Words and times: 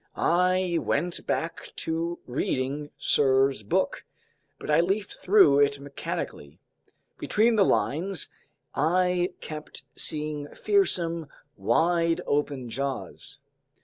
I 0.15 0.79
went 0.81 1.27
back 1.27 1.73
to 1.75 2.17
reading 2.25 2.89
Sirr's 2.97 3.61
book, 3.61 4.03
but 4.59 4.71
I 4.71 4.79
leafed 4.81 5.17
through 5.17 5.59
it 5.59 5.79
mechanically. 5.79 6.59
Between 7.19 7.55
the 7.55 7.63
lines 7.63 8.29
I 8.73 9.33
kept 9.41 9.83
seeing 9.95 10.47
fearsome, 10.55 11.27
wide 11.55 12.19
open 12.25 12.67
jaws. 12.67 13.37